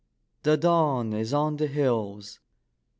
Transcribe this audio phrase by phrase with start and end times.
[0.41, 2.39] the Dawn is on the hills!